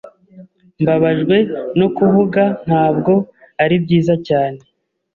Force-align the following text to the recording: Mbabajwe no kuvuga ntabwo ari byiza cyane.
Mbabajwe 0.81 1.35
no 1.79 1.87
kuvuga 1.97 2.41
ntabwo 2.65 3.13
ari 3.63 3.75
byiza 3.83 4.13
cyane. 4.27 4.59